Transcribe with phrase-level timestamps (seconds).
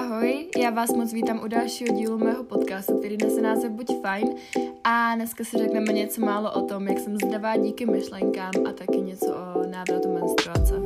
[0.00, 4.34] Ahoj, já vás moc vítám u dalšího dílu mého podcastu, který nese název Buď fajn
[4.84, 9.00] a dneska si řekneme něco málo o tom, jak jsem zdravá díky myšlenkám a taky
[9.00, 10.79] něco o návratu menstruace.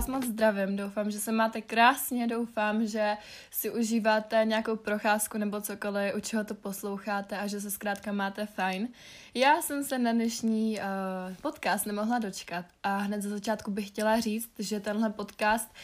[0.00, 3.16] Vás moc zdravím, doufám, že se máte krásně, doufám, že
[3.50, 8.46] si užíváte nějakou procházku nebo cokoliv, u čeho to posloucháte a že se zkrátka máte
[8.46, 8.88] fajn.
[9.34, 14.20] Já jsem se na dnešní uh, podcast nemohla dočkat a hned za začátku bych chtěla
[14.20, 15.74] říct, že tenhle podcast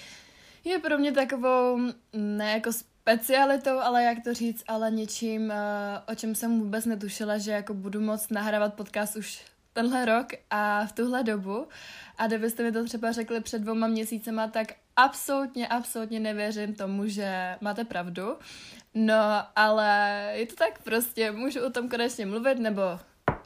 [0.65, 1.79] je pro mě takovou,
[2.13, 5.55] ne jako specialitou, ale jak to říct, ale něčím, uh,
[6.13, 10.87] o čem jsem vůbec netušila, že jako budu moc nahrávat podcast už tenhle rok a
[10.87, 11.69] v tuhle dobu.
[12.19, 17.57] A kdybyste mi to třeba řekli před dvouma měsícema, tak absolutně, absolutně nevěřím tomu, že
[17.61, 18.37] máte pravdu.
[18.95, 19.89] No, ale
[20.33, 22.83] je to tak prostě, můžu o tom konečně mluvit, nebo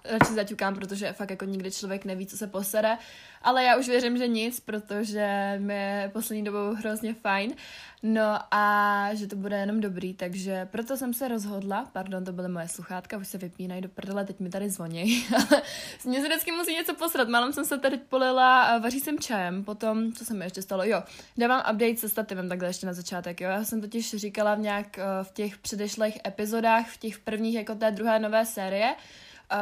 [0.04, 2.98] radši zaťukám, protože fakt jako nikdy člověk neví, co se posere.
[3.42, 7.54] Ale já už věřím, že nic, protože mi je poslední dobou hrozně fajn.
[8.02, 12.48] No a že to bude jenom dobrý, takže proto jsem se rozhodla, pardon, to byly
[12.48, 15.24] moje sluchátka, už se vypínají do prdele, teď mi tady zvoní,
[16.04, 20.12] mě se vždycky musí něco posrat, málem jsem se tady polila vaří jsem čajem, potom,
[20.12, 21.02] co se mi ještě stalo, jo,
[21.38, 24.98] dávám update se stativem takhle ještě na začátek, jo, já jsem totiž říkala v nějak
[24.98, 28.94] eh, v těch předešlých epizodách, v těch prvních jako té druhé nové série,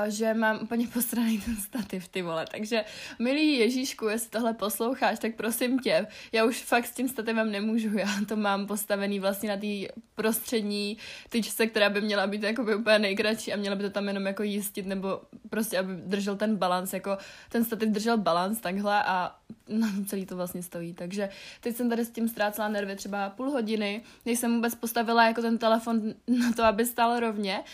[0.08, 2.46] že mám úplně posraný ten stativ, ty vole.
[2.50, 2.84] Takže,
[3.18, 7.98] milý Ježíšku, jestli tohle posloucháš, tak prosím tě, já už fakt s tím stativem nemůžu,
[7.98, 10.96] já to mám postavený vlastně na té prostřední
[11.28, 14.26] tyčce, která by měla být jako by úplně nejkratší a měla by to tam jenom
[14.26, 19.36] jako jistit, nebo prostě, aby držel ten balans, jako ten stativ držel balans takhle a
[19.68, 20.94] no, celý to vlastně stojí.
[20.94, 21.28] Takže
[21.60, 25.42] teď jsem tady s tím ztrácela nervy třeba půl hodiny, než jsem vůbec postavila jako
[25.42, 27.64] ten telefon na to, aby stál rovně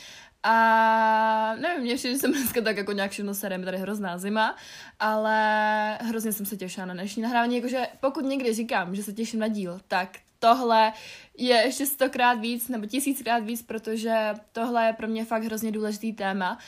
[0.45, 4.57] a nevím, mě přijde, že jsem dneska tak jako nějak všechno serem, tady hrozná zima,
[5.01, 9.41] ale hrozně jsem se těšila na dnešní nahrávání, jakože pokud někdy říkám, že se těším
[9.41, 10.93] na díl, tak tohle
[11.39, 16.13] je ještě stokrát víc nebo tisíckrát víc, protože tohle je pro mě fakt hrozně důležitý
[16.13, 16.59] téma.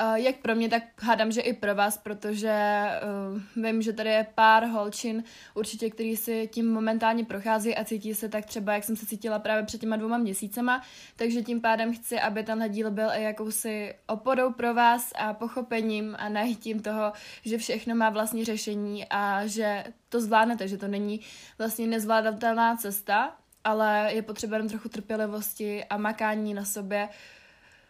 [0.00, 2.84] Uh, jak pro mě, tak hádám, že i pro vás, protože
[3.56, 5.24] uh, vím, že tady je pár holčin
[5.54, 9.38] určitě, který si tím momentálně prochází a cítí se tak třeba, jak jsem se cítila
[9.38, 10.82] právě před těma dvoma měsícema,
[11.16, 16.16] takže tím pádem chci, aby tenhle díl byl i jakousi opodou pro vás a pochopením
[16.18, 17.12] a najítím toho,
[17.44, 21.20] že všechno má vlastní řešení a že to zvládnete, že to není
[21.58, 27.08] vlastně nezvládatelná cesta, ale je potřeba jen trochu trpělivosti a makání na sobě,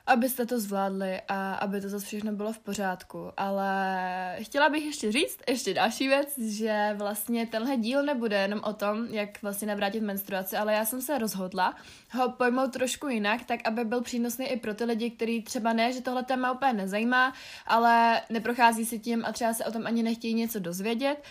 [0.07, 3.33] abyste to zvládli a aby to zase všechno bylo v pořádku.
[3.37, 8.73] Ale chtěla bych ještě říct, ještě další věc, že vlastně tenhle díl nebude jenom o
[8.73, 11.75] tom, jak vlastně navrátit menstruaci, ale já jsem se rozhodla
[12.13, 15.93] ho pojmout trošku jinak, tak aby byl přínosný i pro ty lidi, kteří třeba ne,
[15.93, 17.35] že tohle téma úplně nezajímá,
[17.67, 21.23] ale neprochází si tím a třeba se o tom ani nechtějí něco dozvědět.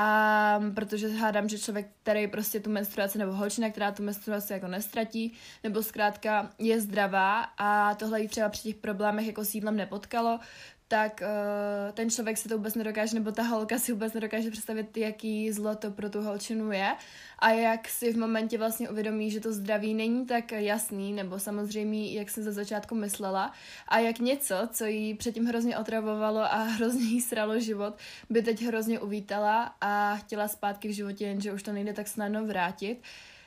[0.00, 4.68] A protože hádám, že člověk, který prostě tu menstruaci, nebo holčina, která tu menstruaci jako
[4.68, 5.32] nestratí,
[5.64, 10.40] nebo zkrátka je zdravá a tohle jí třeba při těch problémech jako s jídlem nepotkalo,
[10.88, 14.96] tak uh, ten člověk si to vůbec nedokáže, nebo ta holka si vůbec nedokáže představit,
[14.96, 16.94] jaký zlo to pro tu holčinu je
[17.38, 22.12] a jak si v momentě vlastně uvědomí, že to zdraví není tak jasný, nebo samozřejmě,
[22.12, 23.52] jak jsem za začátku myslela,
[23.88, 27.94] a jak něco, co jí předtím hrozně otravovalo a hrozně jí sralo život,
[28.30, 32.46] by teď hrozně uvítala a chtěla zpátky v životě, jenže už to nejde tak snadno
[32.46, 33.02] vrátit.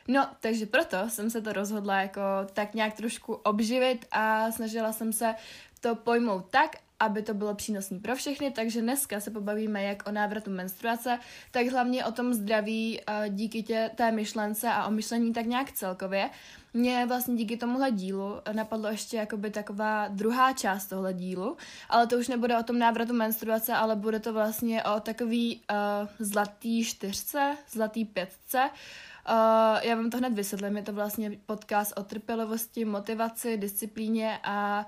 [0.08, 2.22] No, takže proto jsem se to rozhodla jako
[2.54, 5.36] tak nějak trošku obživit a snažila jsem se
[5.80, 10.12] to pojmout tak, aby to bylo přínosné pro všechny, takže dneska se pobavíme jak o
[10.12, 11.20] návratu menstruace,
[11.52, 16.30] tak hlavně o tom zdraví díky tě, té myšlence a o myšlení tak nějak celkově.
[16.74, 21.58] Mě vlastně díky tomuhle dílu napadlo ještě jakoby taková druhá část tohle dílu,
[21.90, 26.08] ale to už nebude o tom návratu menstruace, ale bude to vlastně o takový uh,
[26.20, 28.70] zlatý čtyřce, zlatý pětce,
[29.30, 34.86] Uh, já vám to hned vysvětlím, je to vlastně podcast o trpělivosti, motivaci, disciplíně a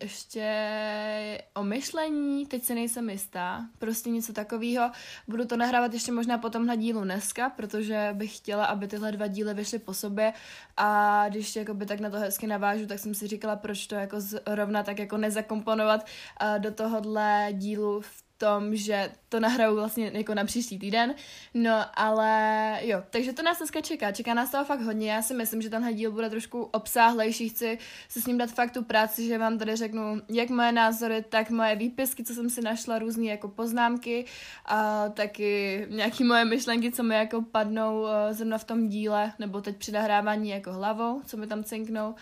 [0.00, 4.90] ještě o myšlení, teď se nejsem jistá, prostě něco takového.
[5.28, 9.26] Budu to nahrávat ještě možná po tomhle dílu dneska, protože bych chtěla, aby tyhle dva
[9.26, 10.32] díly vyšly po sobě
[10.76, 14.20] a když jakoby tak na to hezky navážu, tak jsem si říkala, proč to jako
[14.20, 16.06] zrovna tak jako nezakomponovat
[16.42, 21.14] uh, do tohohle dílu v tom, že to nahraju vlastně jako na příští týden,
[21.54, 25.34] no ale jo, takže to nás dneska čeká, čeká nás toho fakt hodně, já si
[25.34, 27.78] myslím, že tenhle díl bude trošku obsáhlejší, chci
[28.08, 31.50] se s ním dát fakt tu práci, že vám tady řeknu jak moje názory, tak
[31.50, 34.24] moje výpisky, co jsem si našla, různé jako poznámky
[34.66, 39.60] a taky nějaký moje myšlenky, co mi jako padnou uh, zrovna v tom díle, nebo
[39.60, 42.14] teď při nahrávání jako hlavou, co mi tam cinknou,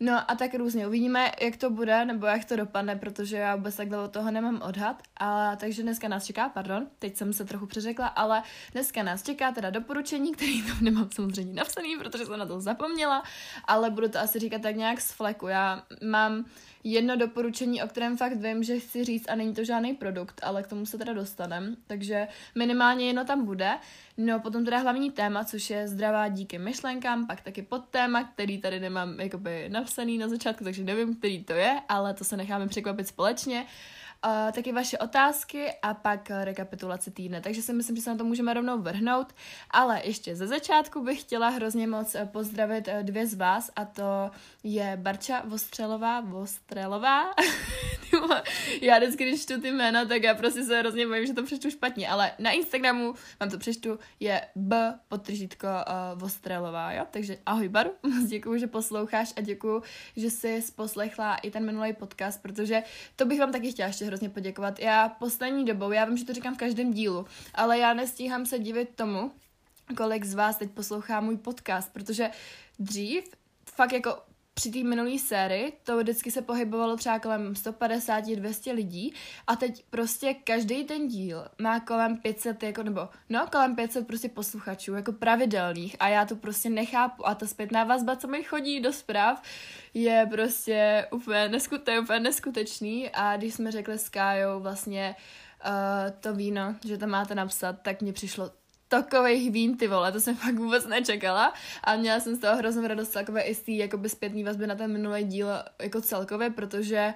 [0.00, 3.76] No a tak různě uvidíme, jak to bude, nebo jak to dopadne, protože já vůbec
[3.76, 5.02] takhle od toho nemám odhad.
[5.16, 8.42] A, takže dneska nás čeká, pardon, teď jsem se trochu přeřekla, ale
[8.72, 13.22] dneska nás čeká teda doporučení, který tam nemám samozřejmě napsaný, protože jsem na to zapomněla,
[13.64, 15.46] ale budu to asi říkat tak nějak z fleku.
[15.46, 16.44] Já mám
[16.84, 20.62] jedno doporučení, o kterém fakt vím, že chci říct a není to žádný produkt, ale
[20.62, 23.70] k tomu se teda dostanem, takže minimálně jedno tam bude.
[24.16, 28.80] No potom teda hlavní téma, což je zdravá díky myšlenkám, pak taky podtéma, který tady
[28.80, 33.08] nemám jakoby napsaný na začátku, takže nevím, který to je, ale to se necháme překvapit
[33.08, 33.66] společně.
[34.52, 37.40] Taky vaše otázky a pak rekapitulace týdne.
[37.40, 39.34] Takže si myslím, že se na to můžeme rovnou vrhnout.
[39.70, 43.84] Ale ještě ze začátku bych chtěla hrozně moc eh, pozdravit eh, dvě z vás a
[43.84, 44.30] to
[44.62, 47.34] je Barča Vostřelová, Vostřelová.
[48.80, 51.70] já vždycky, když čtu ty jména, tak já prostě se hrozně bojím, že to přečtu
[51.70, 57.04] špatně, ale na Instagramu vám to přečtu, je b podtržítko uh, Vostrelová, jo?
[57.10, 57.90] Takže ahoj Baru,
[58.26, 59.82] děkuji, že posloucháš a děkuji,
[60.16, 62.82] že jsi poslechla i ten minulý podcast, protože
[63.16, 64.78] to bych vám taky chtěla ještě hrozně poděkovat.
[64.78, 68.58] Já poslední dobou, já vím, že to říkám v každém dílu, ale já nestíhám se
[68.58, 69.32] divit tomu,
[69.96, 72.30] kolik z vás teď poslouchá můj podcast, protože
[72.78, 73.24] dřív
[73.64, 74.18] fakt jako
[74.54, 79.14] při té minulé sérii to vždycky se pohybovalo třeba kolem 150-200 lidí
[79.46, 84.28] a teď prostě každý ten díl má kolem 500, jako, nebo no, kolem 500 prostě
[84.28, 88.80] posluchačů, jako pravidelných a já to prostě nechápu a ta zpětná vazba, co mi chodí
[88.80, 89.42] do zpráv,
[89.94, 95.16] je prostě úplně, neskute, úplně neskutečný a když jsme řekli s Kájou vlastně
[95.66, 95.70] uh,
[96.20, 98.50] to víno, že to máte napsat, tak mě přišlo
[98.88, 101.54] takových vín, ty vole, to jsem fakt vůbec nečekala.
[101.84, 104.74] A měla jsem z toho hroznou radost takové i z té jakoby zpětný vazby na
[104.74, 105.48] ten minulý díl
[105.82, 107.14] jako celkově, protože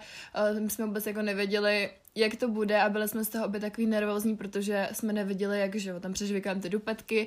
[0.52, 3.60] uh, my jsme vůbec jako nevěděli, jak to bude a byli jsme z toho obě
[3.60, 7.26] takový nervózní, protože jsme nevěděli, jak, že tam přežvíkám ty dupetky.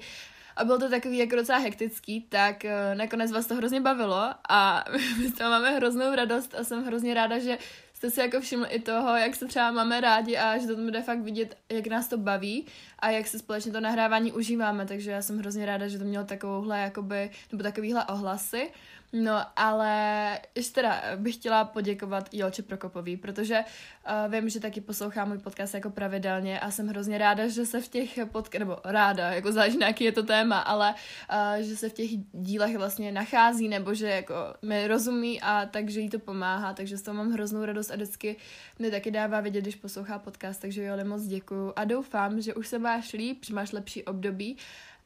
[0.55, 4.85] A bylo to takový jako docela hektický, tak uh, nakonec vás to hrozně bavilo a
[5.19, 7.57] my z toho máme hroznou radost a jsem hrozně ráda, že
[8.01, 10.85] jste si jako všimli i toho, jak se třeba máme rádi a že to tam
[10.85, 12.65] bude fakt vidět, jak nás to baví
[12.99, 16.25] a jak se společně to nahrávání užíváme, takže já jsem hrozně ráda, že to mělo
[16.25, 18.71] takovouhle, jakoby, nebo takovýhle ohlasy.
[19.13, 25.25] No, ale ještě teda bych chtěla poděkovat Jolče Prokopový, protože uh, vím, že taky poslouchá
[25.25, 29.31] můj podcast jako pravidelně a jsem hrozně ráda, že se v těch podcast, nebo ráda,
[29.31, 30.95] jako záleží na jaký je to téma, ale
[31.31, 35.99] uh, že se v těch dílech vlastně nachází, nebo že jako mi rozumí a takže
[35.99, 38.35] jí to pomáhá, takže s toho mám hroznou radost a vždycky
[38.79, 41.73] mi taky dává vědět, když poslouchá podcast, takže Joli moc děkuju.
[41.75, 44.57] A doufám, že už se máš líp, že máš lepší období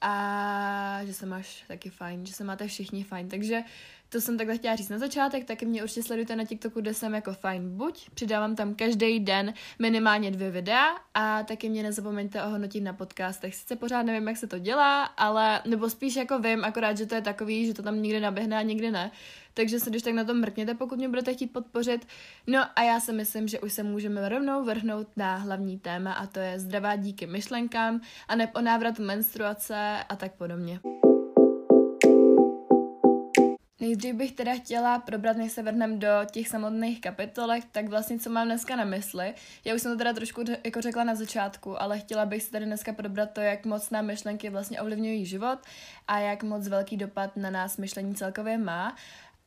[0.01, 3.61] a že se máš taky fajn, že se máte všichni fajn, takže
[4.10, 7.16] to jsem takhle chtěla říct na začátek, taky mě určitě sledujte na TikToku, kde jsem
[7.16, 12.81] jako fajn buď, přidávám tam každý den minimálně dvě videa a taky mě nezapomeňte ohodnotit
[12.81, 13.56] na podcastech.
[13.56, 17.16] Sice pořád nevím, jak se to dělá, ale nebo spíš jako vím, akorát, že to
[17.16, 19.12] je takový, že to tam někde naběhne a někdy ne.
[19.54, 22.07] Takže se když tak na to mrkněte, pokud mě budete chtít podpořit.
[22.48, 26.28] No a já si myslím, že už se můžeme rovnou vrhnout na hlavní téma a
[26.28, 30.80] to je zdravá díky myšlenkám a ne o návratu menstruace a tak podobně.
[33.80, 38.30] Nejdřív bych teda chtěla probrat, než se vrhneme do těch samotných kapitolek, tak vlastně co
[38.30, 39.33] mám dneska na mysli.
[39.66, 42.66] Já už jsem to teda trošku jako řekla na začátku, ale chtěla bych si tady
[42.66, 45.60] dneska probrat to, jak moc nám myšlenky vlastně ovlivňují život
[46.07, 48.95] a jak moc velký dopad na nás myšlení celkově má.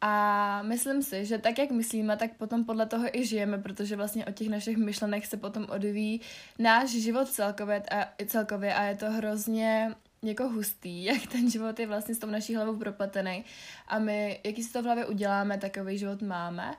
[0.00, 4.26] A myslím si, že tak, jak myslíme, tak potom podle toho i žijeme, protože vlastně
[4.26, 6.20] od těch našich myšlenek se potom odvíjí
[6.58, 11.86] náš život celkově a, celkově a je to hrozně jako hustý, jak ten život je
[11.86, 13.44] vlastně s tou naší hlavou propletený
[13.88, 16.74] a my, jaký si to v hlavě uděláme, takový život máme.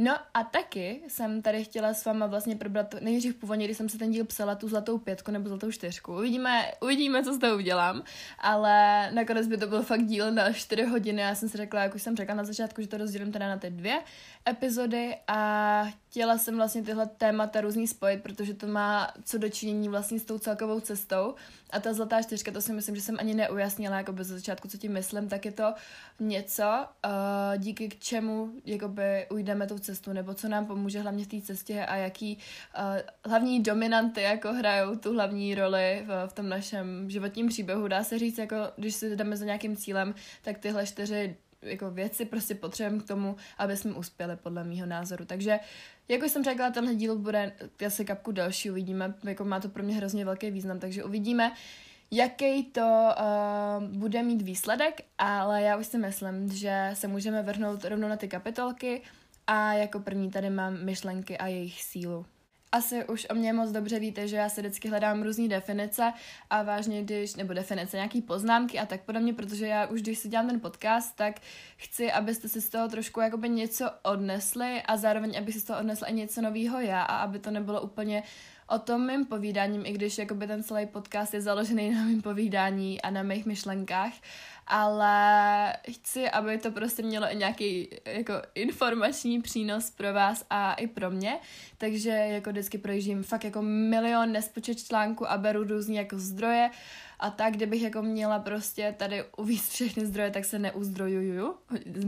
[0.00, 3.98] No a taky jsem tady chtěla s váma vlastně probrat nejdřív původně, když jsem se
[3.98, 6.12] ten díl psala, tu zlatou pětku nebo zlatou čtyřku.
[6.12, 8.02] Uvidíme, uvidíme, co z toho udělám,
[8.38, 11.22] ale nakonec by to byl fakt díl na 4 hodiny.
[11.22, 13.56] Já jsem si řekla, jak už jsem řekla na začátku, že to rozdělím teda na
[13.56, 14.00] ty dvě
[14.48, 20.18] epizody a chtěla jsem vlastně tyhle témata různý spojit, protože to má co dočinění vlastně
[20.18, 21.34] s tou celkovou cestou.
[21.70, 24.78] A ta zlatá čtyřka, to si myslím, že jsem ani neujasnila jako bez začátku, co
[24.78, 25.74] tím myslím, tak je to
[26.20, 31.28] něco, uh, díky k čemu jakoby ujdeme tou cestu, nebo co nám pomůže hlavně v
[31.28, 32.38] té cestě a jaký
[32.78, 32.84] uh,
[33.24, 37.88] hlavní dominanty jako hrajou tu hlavní roli v, v tom našem životním příběhu.
[37.88, 42.24] Dá se říct, jako když si jdeme za nějakým cílem, tak tyhle čtyři jako věci
[42.24, 45.24] prostě potřebujeme k tomu, aby jsme uspěli, podle mého názoru.
[45.24, 45.60] Takže,
[46.08, 47.52] jako jsem řekla, tenhle díl bude
[47.86, 51.52] asi kapku další, uvidíme, jako má to pro mě hrozně velký význam, takže uvidíme,
[52.10, 57.84] jaký to uh, bude mít výsledek, ale já už si myslím, že se můžeme vrhnout
[57.84, 59.02] rovnou na ty kapitolky
[59.48, 62.26] a jako první tady mám myšlenky a jejich sílu.
[62.72, 66.12] asi už o mě moc dobře víte, že já se vždycky hledám různé definice
[66.50, 70.28] a vážně když, nebo definice, nějaký poznámky a tak podobně, protože já už když si
[70.28, 71.40] dělám ten podcast, tak
[71.76, 75.78] chci, abyste si z toho trošku jakoby něco odnesli a zároveň, aby si z toho
[75.78, 78.22] odnesla i něco nového já a aby to nebylo úplně
[78.68, 83.02] o tom mým povídáním, i když jakoby ten celý podcast je založený na mým povídání
[83.02, 84.12] a na mých myšlenkách,
[84.68, 90.86] ale chci, aby to prostě mělo i nějaký jako informační přínos pro vás a i
[90.86, 91.38] pro mě,
[91.78, 96.70] takže jako vždycky projíždím fakt jako milion nespočet článků a beru různý jako zdroje.
[97.20, 101.54] A tak, kdybych jako měla prostě tady uvíct všechny zdroje, tak se neuzdrojuju,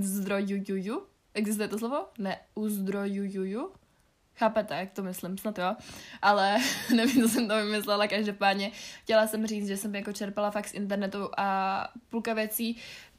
[0.00, 1.02] zdrojuju,
[1.34, 2.06] existuje to slovo?
[2.18, 3.72] Ne, uzdrojuju,
[4.40, 5.76] Chápete, jak to myslím, snad jo.
[6.22, 6.58] Ale
[6.96, 8.70] nevím, co jsem to vymyslela, každopádně
[9.02, 12.76] chtěla jsem říct, že jsem jako čerpala fakt z internetu a půlka věcí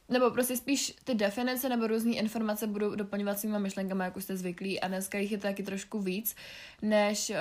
[0.10, 4.38] nebo prostě spíš ty definice nebo různé informace budou doplňovat svýma myšlenkama, jak už jste
[4.38, 4.80] zvyklí.
[4.80, 6.36] A dneska jich je to taky trošku víc,
[6.82, 7.36] než uh,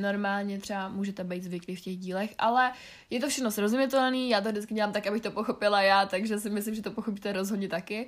[0.00, 2.72] normálně třeba můžete být zvyklí v těch dílech, ale
[3.10, 6.50] je to všechno srozumitelné, já to vždycky dělám tak, abych to pochopila já, takže si
[6.50, 8.06] myslím, že to pochopíte rozhodně taky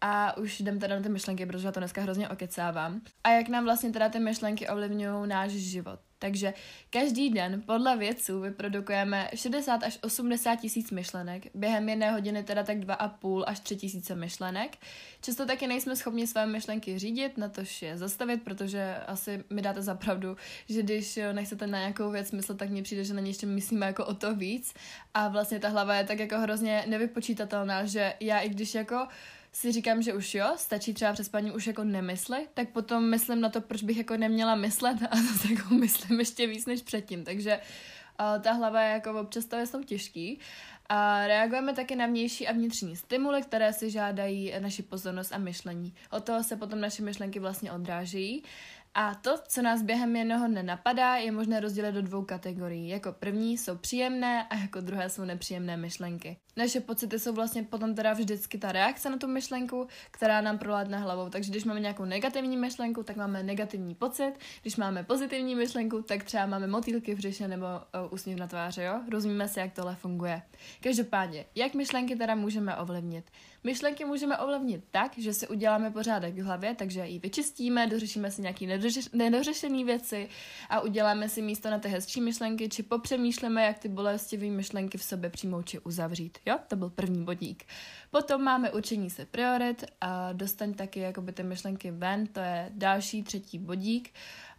[0.00, 3.00] a už jdem teda na ty myšlenky, protože já to dneska hrozně okecávám.
[3.24, 6.00] A jak nám vlastně teda ty myšlenky ovlivňují náš život.
[6.22, 6.54] Takže
[6.90, 12.78] každý den podle vědců vyprodukujeme 60 až 80 tisíc myšlenek, během jedné hodiny teda tak
[12.78, 14.76] 2,5 až 3 tisíce myšlenek.
[15.20, 19.82] Často taky nejsme schopni své myšlenky řídit, na to je zastavit, protože asi mi dáte
[19.82, 20.36] za pravdu,
[20.68, 23.86] že když nechcete na nějakou věc myslet, tak mně přijde, že na ně ještě myslíme
[23.86, 24.74] jako o to víc.
[25.14, 29.06] A vlastně ta hlava je tak jako hrozně nevypočítatelná, že já i když jako
[29.52, 33.40] si říkám, že už jo, stačí třeba přes paní už jako nemyslet, tak potom myslím
[33.40, 37.24] na to, proč bych jako neměla myslet a to jako myslím ještě víc než předtím,
[37.24, 37.60] takže
[38.20, 40.38] uh, ta hlava je jako občas to jsou těžký.
[40.92, 45.94] A reagujeme taky na vnější a vnitřní stimuly, které si žádají naši pozornost a myšlení.
[46.10, 48.42] Od toho se potom naše myšlenky vlastně odrážejí.
[48.94, 52.88] A to, co nás během jednoho dne napadá, je možné rozdělit do dvou kategorií.
[52.88, 56.36] Jako první jsou příjemné a jako druhé jsou nepříjemné myšlenky.
[56.56, 60.98] Naše pocity jsou vlastně potom teda vždycky ta reakce na tu myšlenku, která nám proládne
[60.98, 61.28] hlavou.
[61.28, 64.32] Takže když máme nějakou negativní myšlenku, tak máme negativní pocit.
[64.62, 68.82] Když máme pozitivní myšlenku, tak třeba máme motýlky v břiše nebo uh, úsměv na tváři,
[68.82, 69.00] jo?
[69.10, 70.42] Rozumíme si, jak tohle funguje.
[70.80, 73.24] Každopádně, jak myšlenky teda můžeme ovlivnit?
[73.64, 78.42] Myšlenky můžeme ovlivnit tak, že si uděláme pořádek v hlavě, takže ji vyčistíme, dořešíme si
[78.42, 78.66] nějaké
[79.12, 80.28] nedořešené věci
[80.68, 85.02] a uděláme si místo na ty hezčí myšlenky, či popřemýšlíme, jak ty bolestivé myšlenky v
[85.02, 86.38] sobě přijmout či uzavřít.
[86.46, 87.64] Jo, to byl první bodík.
[88.10, 93.22] Potom máme učení se priorit a dostaň taky jakoby ty myšlenky ven, to je další
[93.22, 94.10] třetí bodík.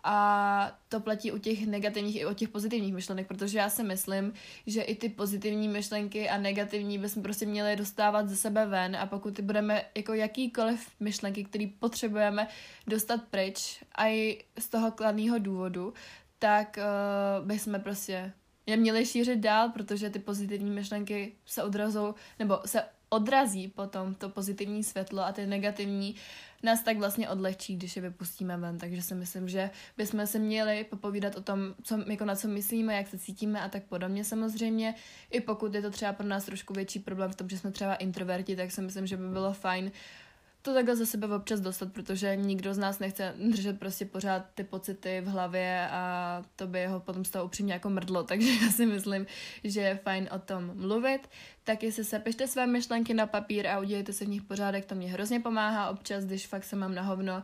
[0.04, 4.34] A to platí u těch negativních i u těch pozitivních myšlenek, protože já si myslím,
[4.68, 9.06] že i ty pozitivní myšlenky a negativní bychom prostě měli dostávat ze sebe ven a
[9.06, 12.48] pokud ty budeme jako jakýkoliv myšlenky, které potřebujeme
[12.88, 15.94] dostat pryč a i z toho kladného důvodu,
[16.40, 18.34] tak uh, bychom prostě
[18.72, 24.30] je měli šířit dál, protože ty pozitivní myšlenky se odrazou, nebo se odrazí potom to
[24.30, 26.16] pozitivní světlo a ty negativní
[26.64, 28.78] nás tak vlastně odlehčí, když je vypustíme ven.
[28.78, 32.96] Takže si myslím, že bychom se měli popovídat o tom, co, jako na co myslíme,
[32.96, 34.96] jak se cítíme a tak podobně samozřejmě.
[35.32, 37.96] I pokud je to třeba pro nás trošku větší problém v tom, že jsme třeba
[37.96, 39.92] introverti, tak si myslím, že by bylo fajn
[40.62, 44.64] to takhle za sebe občas dostat, protože nikdo z nás nechce držet prostě pořád ty
[44.64, 48.72] pocity v hlavě a to by ho potom z toho upřímně jako mrdlo, takže já
[48.72, 49.26] si myslím,
[49.64, 51.30] že je fajn o tom mluvit.
[51.64, 54.96] Tak jestli se pište své myšlenky na papír a udělejte si v nich pořádek, to
[54.96, 57.44] mě hrozně pomáhá občas, když fakt se mám na hovno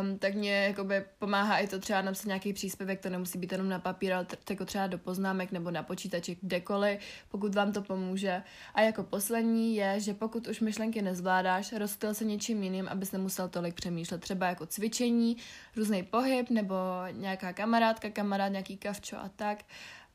[0.00, 3.68] Um, tak mě jakoby pomáhá i to třeba napsat nějaký příspěvek, to nemusí být jenom
[3.68, 7.82] na papír, ale t- jako třeba do poznámek nebo na počítači, kdekoliv, pokud vám to
[7.82, 8.42] pomůže.
[8.74, 13.48] A jako poslední je, že pokud už myšlenky nezvládáš, rozstyl se něčím jiným, abys nemusel
[13.48, 14.20] tolik přemýšlet.
[14.20, 15.36] Třeba jako cvičení,
[15.76, 16.74] různý pohyb nebo
[17.12, 19.58] nějaká kamarádka, kamarád, nějaký kavčo a tak,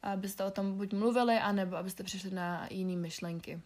[0.02, 3.62] abyste o tom buď mluvili, anebo abyste přišli na jiné myšlenky.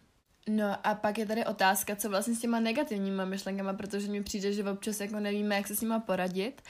[0.48, 4.52] No a pak je tady otázka, co vlastně s těma negativníma myšlenkama, protože mi přijde,
[4.52, 6.62] že občas jako nevíme, jak se s nima poradit.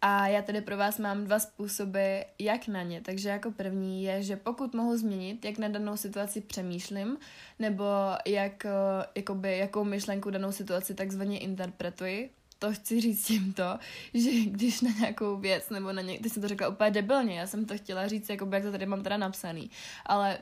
[0.00, 3.00] A já tady pro vás mám dva způsoby, jak na ně.
[3.00, 7.16] Takže jako první je, že pokud mohu změnit, jak na danou situaci přemýšlím,
[7.58, 7.84] nebo
[8.26, 8.70] jak, eh,
[9.14, 13.78] jakoby, jakou myšlenku danou situaci takzvaně interpretuji, to chci říct tímto,
[14.14, 17.46] že když na nějakou věc, nebo na ně, ty jsem to řekla úplně debilně, já
[17.46, 19.70] jsem to chtěla říct, jako jak to tady mám teda napsaný,
[20.06, 20.38] ale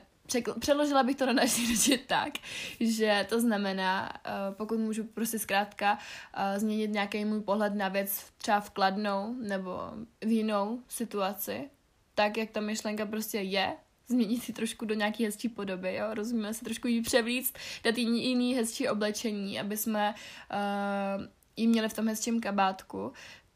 [0.59, 2.33] Přeložila bych to na naší řeči tak,
[2.79, 8.25] že to znamená, uh, pokud můžu prostě zkrátka uh, změnit nějaký můj pohled na věc
[8.37, 9.79] třeba v kladnou nebo
[10.21, 11.69] v jinou situaci,
[12.15, 13.73] tak jak ta myšlenka prostě je,
[14.07, 18.27] změnit si trošku do nějaké hezčí podoby, jo, rozumíme se trošku jí převlíct, dát jí
[18.29, 20.15] jiný hezčí oblečení, aby jsme
[20.53, 21.25] uh,
[21.57, 23.11] jí měli v tom hezčím kabátku,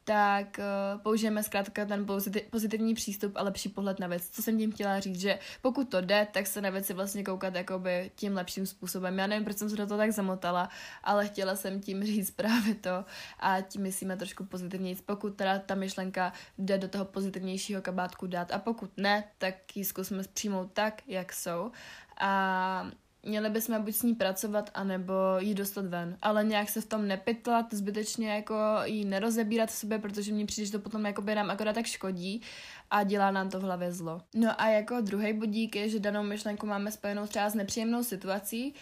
[0.08, 2.06] tak uh, použijeme zkrátka ten
[2.50, 4.28] pozitivní přístup a lepší pohled na věc.
[4.30, 7.54] Co jsem tím chtěla říct, že pokud to jde, tak se na věci vlastně koukat
[7.54, 9.18] jakoby tím lepším způsobem.
[9.18, 10.68] Já nevím, proč jsem se do toho tak zamotala,
[11.02, 13.04] ale chtěla jsem tím říct právě to
[13.40, 14.96] a tím myslíme trošku pozitivněji.
[15.06, 19.84] Pokud teda ta myšlenka jde do toho pozitivnějšího kabátku dát a pokud ne, tak ji
[19.84, 21.72] zkusíme přijmout tak, jak jsou.
[22.20, 22.90] A
[23.28, 26.16] měli bychom buď s ní pracovat, anebo jí dostat ven.
[26.22, 28.54] Ale nějak se v tom nepytlat, zbytečně jako
[28.84, 32.42] jí nerozebírat v sobě, protože mně přijde, že to potom jakoby nám akorát tak škodí
[32.90, 34.20] a dělá nám to v hlavě zlo.
[34.34, 38.74] No a jako druhý bodík je, že danou myšlenku máme spojenou třeba s nepříjemnou situací,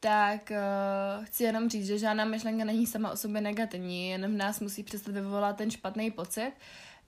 [0.00, 4.36] tak uh, chci jenom říct, že žádná myšlenka není sama o sobě negativní, jenom v
[4.36, 6.52] nás musí přestat vyvolat ten špatný pocit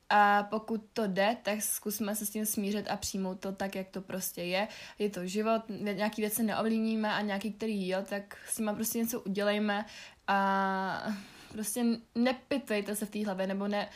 [0.09, 3.89] a pokud to jde, tak zkusme se s tím smířit a přijmout to tak, jak
[3.89, 4.69] to prostě je.
[4.99, 9.21] Je to život, nějaký věci neovlivníme a nějaký, který jo, tak s nima prostě něco
[9.21, 9.85] udělejme
[10.27, 11.13] a
[11.53, 11.85] prostě
[12.15, 13.89] nepitvejte se v té hlavě, nebo ne,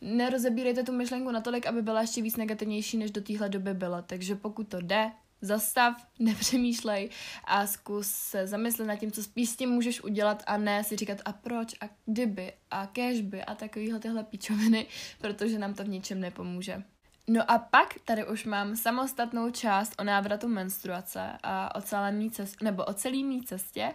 [0.00, 4.02] nerozebírejte tu myšlenku natolik, aby byla ještě víc negativnější, než do téhle doby byla.
[4.02, 7.10] Takže pokud to jde, zastav, nepřemýšlej
[7.44, 10.96] a zkus se zamyslet nad tím, co spíš s tím můžeš udělat a ne si
[10.96, 14.86] říkat a proč a kdyby a cashby a takovýhle tyhle píčoviny,
[15.18, 16.82] protože nám to v ničem nepomůže.
[17.28, 22.30] No a pak tady už mám samostatnou část o návratu menstruace a o celé mý
[22.30, 23.94] cestě, nebo o celé mý cestě,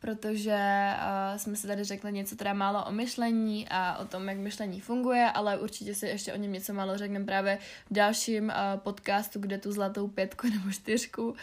[0.00, 0.58] protože
[0.96, 4.80] uh, jsme si tady řekli něco teda málo o myšlení a o tom, jak myšlení
[4.80, 7.58] funguje, ale určitě si ještě o něm něco málo řekneme právě
[7.90, 11.36] v dalším uh, podcastu, kde tu zlatou pětku nebo čtyřku uh,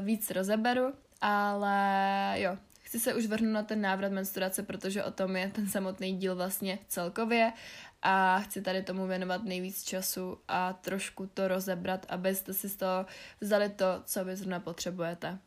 [0.00, 5.36] víc rozeberu, ale jo, chci se už vrhnout na ten návrat menstruace, protože o tom
[5.36, 7.52] je ten samotný díl vlastně celkově
[8.02, 13.06] a chci tady tomu věnovat nejvíc času a trošku to rozebrat, abyste si z toho
[13.40, 15.38] vzali to, co vy zrovna potřebujete.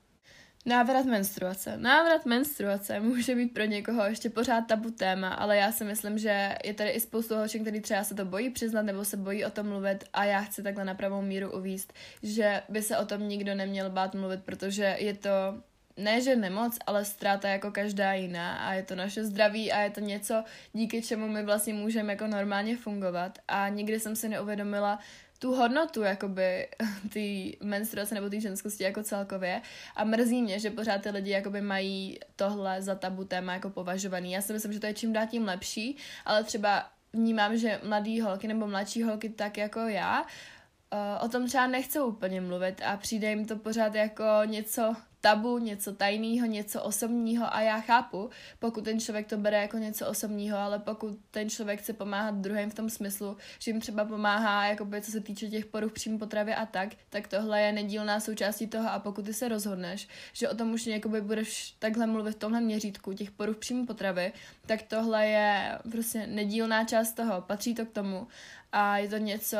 [0.65, 1.77] Návrat menstruace.
[1.77, 6.55] Návrat menstruace může být pro někoho ještě pořád tabu téma, ale já si myslím, že
[6.63, 9.49] je tady i spoustu holček, který třeba se to bojí přiznat nebo se bojí o
[9.49, 11.93] tom mluvit a já chci takhle na pravou míru uvíst,
[12.23, 15.29] že by se o tom nikdo neměl bát mluvit, protože je to
[15.97, 19.89] ne, že nemoc, ale ztráta jako každá jiná a je to naše zdraví a je
[19.89, 20.43] to něco,
[20.73, 24.99] díky čemu my vlastně můžeme jako normálně fungovat a nikdy jsem si neuvědomila,
[25.43, 26.67] tu hodnotu jakoby
[27.13, 29.61] ty menstruace nebo ty ženskosti jako celkově
[29.95, 34.31] a mrzí mě, že pořád ty lidi jakoby mají tohle za tabu téma jako považovaný.
[34.31, 38.21] Já si myslím, že to je čím dál tím lepší, ale třeba vnímám, že mladý
[38.21, 40.25] holky nebo mladší holky tak jako já
[41.21, 45.93] o tom třeba nechcou úplně mluvit a přijde jim to pořád jako něco tabu, něco
[45.93, 50.79] tajného, něco osobního a já chápu, pokud ten člověk to bere jako něco osobního, ale
[50.79, 55.11] pokud ten člověk chce pomáhat druhým v tom smyslu, že jim třeba pomáhá, jakoby, co
[55.11, 58.99] se týče těch poruch příjmu potravy a tak, tak tohle je nedílná součástí toho a
[58.99, 63.13] pokud ty se rozhodneš, že o tom už jakoby budeš takhle mluvit v tomhle měřítku
[63.13, 64.33] těch poruch příjmu potravy,
[64.65, 68.27] tak tohle je prostě nedílná část toho, patří to k tomu
[68.75, 69.57] a je to něco,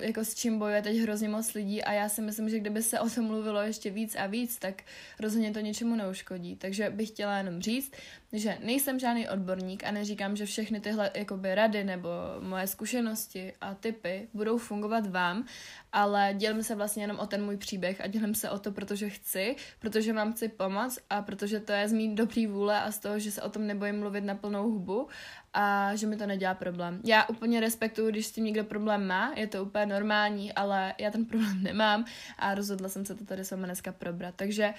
[0.00, 3.00] jako s čím bojuje teď hrozně moc lidí a já si myslím, že kdyby se
[3.00, 4.82] o tom mluvilo ještě víc a víc, tak
[5.20, 6.56] rozhodně to něčemu neuškodí.
[6.56, 7.92] Takže bych chtěla jenom říct,
[8.32, 12.08] že nejsem žádný odborník a neříkám, že všechny tyhle jakoby rady nebo
[12.40, 15.46] moje zkušenosti a typy budou fungovat vám,
[15.92, 19.10] ale dělím se vlastně jenom o ten můj příběh a dělím se o to, protože
[19.10, 22.98] chci, protože vám chci pomoct a protože to je z mý dobrý vůle a z
[22.98, 25.08] toho, že se o tom nebojím mluvit na plnou hubu
[25.54, 27.00] a že mi to nedělá problém.
[27.04, 31.10] Já úplně respektuju, když s tím někdo problém má, je to úplně normální, ale já
[31.10, 32.04] ten problém nemám
[32.38, 34.34] a rozhodla jsem se to tady s vámi dneska probrat.
[34.36, 34.74] Takže uh,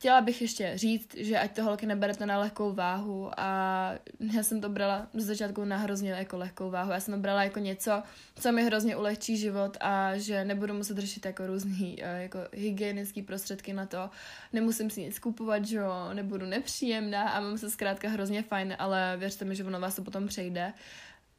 [0.00, 3.92] Chtěla bych ještě říct, že ať to holky neberete na lehkou váhu a
[4.34, 6.90] já jsem to brala z začátku na hrozně jako lehkou váhu.
[6.90, 8.02] Já jsem to brala jako něco,
[8.40, 13.22] co mi hrozně ulehčí život a že nebudu muset řešit jako různý eh, jako hygienický
[13.22, 14.10] prostředky na to.
[14.52, 19.16] Nemusím si nic kupovat, že jo, nebudu nepříjemná a mám se zkrátka hrozně fajn, ale
[19.16, 20.72] věřte mi, že ono vás to potom přejde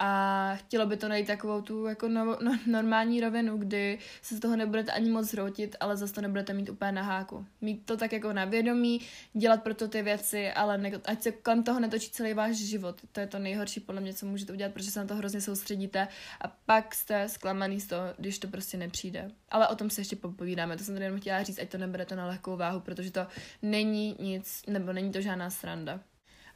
[0.03, 4.39] a chtělo by to najít takovou tu jako no, no, normální rovinu, kdy se z
[4.39, 7.45] toho nebudete ani moc zhroutit, ale zase to nebudete mít úplně na háku.
[7.61, 9.01] Mít to tak jako na vědomí,
[9.33, 13.01] dělat pro to ty věci, ale ne, ať se kolem toho netočí celý váš život.
[13.11, 16.07] To je to nejhorší podle mě, co můžete udělat, protože se na to hrozně soustředíte
[16.41, 19.31] a pak jste zklamaný z toho, když to prostě nepřijde.
[19.49, 22.15] Ale o tom se ještě popovídáme, to jsem tady jenom chtěla říct, ať to neberete
[22.15, 23.27] na lehkou váhu, protože to
[23.61, 25.99] není nic, nebo není to žádná sranda.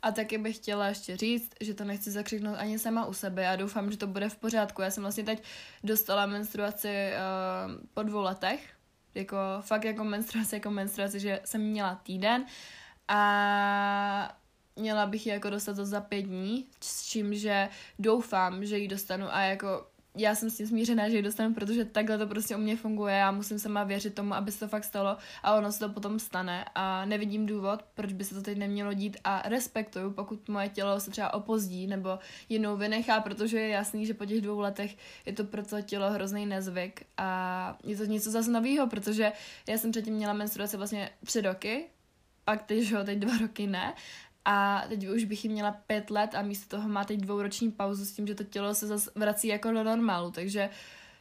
[0.05, 3.43] A taky bych chtěla ještě říct, že to nechci zakřiknout ani sama u sebe.
[3.43, 4.81] Já doufám, že to bude v pořádku.
[4.81, 5.43] Já jsem vlastně teď
[5.83, 8.73] dostala menstruaci uh, po dvou letech.
[9.15, 12.45] Jako fakt jako menstruaci, jako menstruaci, že jsem měla týden
[13.07, 14.37] a
[14.75, 18.87] měla bych ji jako dostat to za pět dní, s čím, že doufám, že ji
[18.87, 22.55] dostanu a jako já jsem s tím smířená, že ji dostanu, protože takhle to prostě
[22.55, 25.71] u mě funguje, já musím sama věřit tomu, aby se to fakt stalo a ono
[25.71, 26.65] se to potom stane.
[26.75, 30.99] A nevidím důvod, proč by se to teď nemělo dít a respektuju, pokud moje tělo
[30.99, 35.33] se třeba opozdí nebo jinou vynechá, protože je jasný, že po těch dvou letech je
[35.33, 39.31] to pro to tělo hrozný nezvyk a je to něco zase nového, protože
[39.67, 41.85] já jsem předtím měla menstruaci vlastně tři roky,
[42.45, 43.93] pak teď, že teď dva roky ne
[44.45, 48.05] a teď už bych ji měla pět let a místo toho má teď dvouroční pauzu
[48.05, 50.69] s tím, že to tělo se zase vrací jako do normálu, takže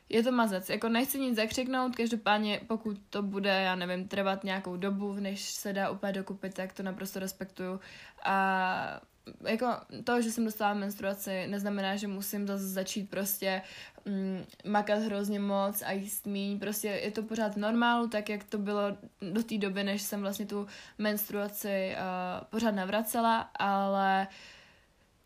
[0.09, 0.71] je to mazec.
[0.71, 5.73] Jako nechci nic zakřiknout, každopádně pokud to bude, já nevím, trvat nějakou dobu, než se
[5.73, 7.81] dá úplně dokupit, tak to naprosto respektuju.
[8.25, 9.01] A
[9.47, 9.67] jako
[10.05, 13.63] to, že jsem dostala menstruaci, neznamená, že musím zase začít prostě
[14.05, 16.59] mm, makat hrozně moc a jíst míň.
[16.59, 18.83] Prostě je to pořád normálu, tak jak to bylo
[19.33, 20.67] do té doby, než jsem vlastně tu
[20.99, 24.27] menstruaci uh, pořád navracela, ale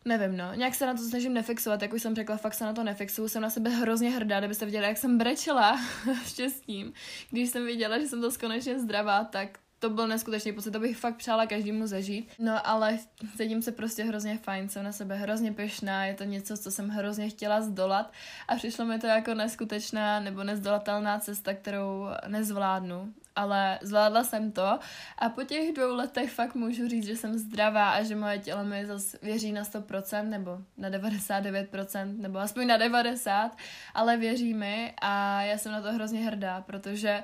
[0.05, 0.53] Nevím, no.
[0.53, 3.27] Nějak se na to snažím nefixovat, jak už jsem řekla, fakt se na to nefixuju.
[3.27, 5.79] Jsem na sebe hrozně hrdá, kdybyste viděli, jak jsem brečela
[6.25, 6.93] štěstím.
[7.29, 10.97] Když jsem viděla, že jsem to konečně zdravá, tak to byl neskutečný pocit, to bych
[10.97, 12.31] fakt přála každému zažít.
[12.39, 12.97] No ale
[13.37, 16.89] cítím se prostě hrozně fajn, jsem na sebe hrozně pešná, je to něco, co jsem
[16.89, 18.13] hrozně chtěla zdolat
[18.47, 23.13] a přišlo mi to jako neskutečná nebo nezdolatelná cesta, kterou nezvládnu.
[23.35, 24.79] Ale zvládla jsem to
[25.17, 28.63] a po těch dvou letech fakt můžu říct, že jsem zdravá a že moje tělo
[28.63, 33.49] mi zase věří na 100% nebo na 99% nebo aspoň na 90%,
[33.93, 37.23] ale věří mi a já jsem na to hrozně hrdá, protože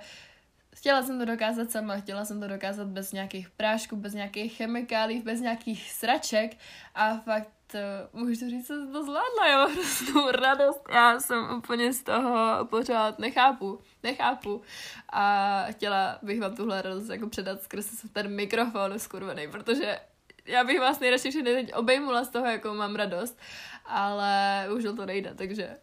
[0.75, 5.21] Chtěla jsem to dokázat sama, chtěla jsem to dokázat bez nějakých prášků, bez nějakých chemikálí,
[5.21, 6.57] bez nějakých sraček.
[6.95, 11.93] A fakt uh, můžu říct, že jsem to zvládla, mám hroznou radost, já jsem úplně
[11.93, 14.61] z toho pořád nechápu, nechápu.
[15.09, 19.99] A chtěla bych vám tuhle radost jako předat skrz ten mikrofon skurvený, protože
[20.45, 23.39] já bych vás nejradši všechny teď obejmula z toho, jakou mám radost,
[23.85, 25.77] ale už to nejde, takže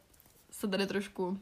[0.50, 1.40] se tady trošku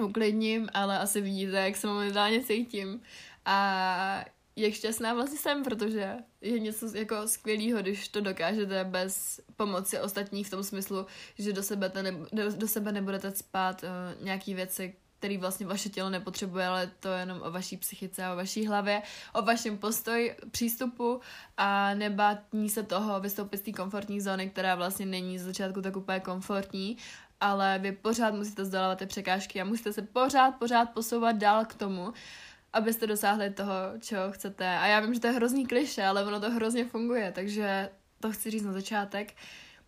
[0.00, 3.00] uklidním, ale asi vidíte, jak se momentálně cítím.
[3.44, 4.24] A
[4.56, 10.46] jak šťastná vlastně jsem, protože je něco jako skvělého, když to dokážete bez pomoci ostatních
[10.46, 11.06] v tom smyslu,
[11.38, 15.88] že do sebe, ne, do, do sebe nebudete spát uh, nějaký věci, který vlastně vaše
[15.88, 20.34] tělo nepotřebuje, ale to je jenom o vaší psychice o vaší hlavě, o vašem postoj,
[20.50, 21.20] přístupu
[21.56, 25.82] a nebát ní se toho vystoupit z té komfortní zóny, která vlastně není z začátku
[25.82, 26.96] tak úplně komfortní
[27.40, 31.74] ale vy pořád musíte zdolávat ty překážky a musíte se pořád, pořád posouvat dál k
[31.74, 32.12] tomu,
[32.72, 34.78] abyste dosáhli toho, čeho chcete.
[34.78, 38.32] A já vím, že to je hrozný kliše, ale ono to hrozně funguje, takže to
[38.32, 39.34] chci říct na začátek.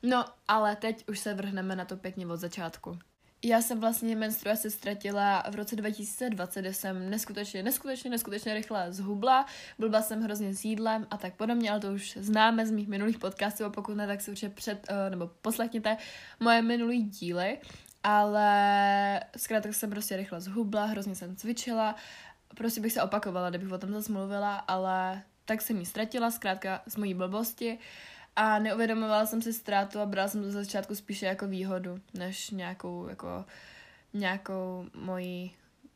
[0.03, 2.99] No, ale teď už se vrhneme na to pěkně od začátku.
[3.44, 9.46] Já jsem vlastně menstruaci ztratila v roce 2020, kde jsem neskutečně, neskutečně, neskutečně rychle zhubla.
[9.78, 13.18] Byla jsem hrozně s jídlem a tak podobně, ale to už známe z mých minulých
[13.18, 15.96] podcastů a pokud ne, tak si určitě před, uh, nebo poslechněte
[16.40, 17.59] moje minulý díly.
[18.02, 21.94] Ale zkrátka jsem prostě rychle zhubla, hrozně jsem cvičila.
[22.57, 26.83] Prostě bych se opakovala, kdybych o tom zase mluvila, ale tak jsem ji ztratila, zkrátka
[26.87, 27.72] z mojí blbosti.
[27.72, 32.01] Uh, a neuvědomovala jsem si ztrátu a brala jsem to za začátku spíše jako výhodu,
[32.14, 33.45] než nějakou, jako,
[34.14, 35.51] nějakou moji,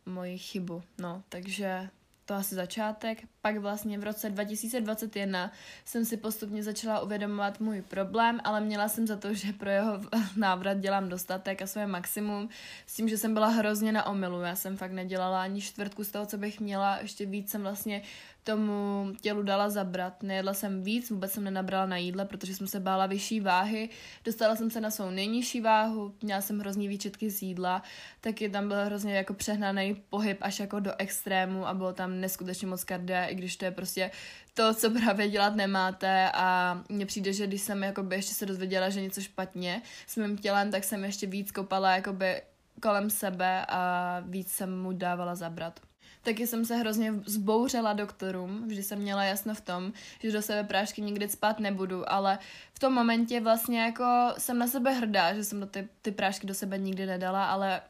[0.06, 0.82] moji chybu.
[0.98, 1.88] No, takže
[2.26, 3.18] to asi začátek.
[3.40, 5.52] Pak vlastně v roce 2021
[5.84, 10.00] jsem si postupně začala uvědomovat můj problém, ale měla jsem za to, že pro jeho
[10.36, 12.48] návrat dělám dostatek a své maximum.
[12.86, 14.40] S tím, že jsem byla hrozně na omilu.
[14.40, 16.98] Já jsem fakt nedělala ani čtvrtku z toho, co bych měla.
[16.98, 18.02] Ještě víc jsem vlastně
[18.46, 20.22] tomu tělu dala zabrat.
[20.22, 23.88] Nejedla jsem víc, vůbec jsem nenabrala na jídle, protože jsem se bála vyšší váhy.
[24.24, 27.82] Dostala jsem se na svou nejnižší váhu, měla jsem hrozný výčetky z jídla,
[28.20, 32.66] taky tam byl hrozně jako přehnaný pohyb až jako do extrému a bylo tam neskutečně
[32.66, 34.10] moc kardia, i když to je prostě
[34.54, 36.30] to, co právě dělat nemáte.
[36.34, 40.38] A mně přijde, že když jsem jakoby ještě se dozvěděla, že něco špatně s mým
[40.38, 42.42] tělem, tak jsem ještě víc kopala jakoby
[42.82, 45.80] kolem sebe a víc jsem mu dávala zabrat.
[46.22, 50.64] Taky jsem se hrozně zbouřela doktorům, vždy jsem měla jasno v tom, že do sebe
[50.64, 52.38] prášky nikdy spát nebudu, ale
[52.74, 56.54] v tom momentě vlastně jako jsem na sebe hrdá, že jsem ty, ty prášky do
[56.54, 57.80] sebe nikdy nedala, ale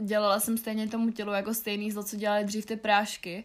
[0.00, 3.44] dělala jsem stejně tomu tělu jako stejný zlo, co dělali dřív ty prášky,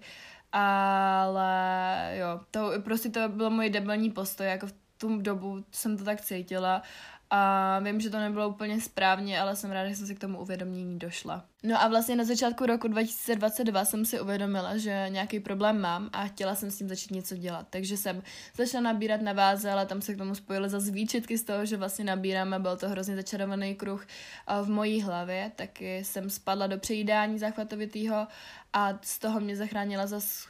[0.52, 6.04] ale jo, to prostě to bylo můj debilní postoj, jako v tu dobu jsem to
[6.04, 6.82] tak cítila
[7.30, 10.40] a vím, že to nebylo úplně správně, ale jsem ráda, že jsem si k tomu
[10.40, 11.46] uvědomění došla.
[11.66, 16.28] No a vlastně na začátku roku 2022 jsem si uvědomila, že nějaký problém mám a
[16.28, 17.68] chtěla jsem s tím začít něco dělat.
[17.70, 18.24] Takže jsem
[18.56, 21.78] začala nabírat na váze, ale tam se k tomu spojily zase výčitky z toho, že
[21.78, 24.08] vlastně nabíráme, byl to hrozně začarovaný kruh
[24.64, 28.28] v mojí hlavě, taky jsem spadla do přejídání záchvatovitýho
[28.74, 30.50] a z toho mě zachránila zase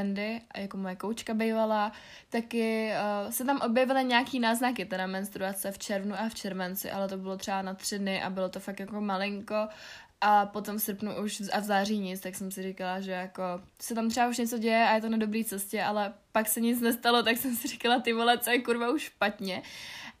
[0.00, 1.92] Andy, jako moje koučka bývala.
[2.30, 2.92] Taky
[3.30, 7.36] se tam objevily nějaký náznaky teda menstruace v červnu a v červenci, ale to bylo
[7.36, 9.68] třeba na tři dny a bylo to fakt jako malinko
[10.20, 13.42] a potom v srpnu už a v září nic, tak jsem si říkala, že jako
[13.82, 16.60] se tam třeba už něco děje a je to na dobré cestě, ale pak se
[16.60, 19.62] nic nestalo, tak jsem si říkala, ty vole, co je kurva už špatně.